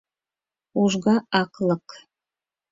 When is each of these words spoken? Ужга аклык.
Ужга 0.81 1.15
аклык. 1.39 1.87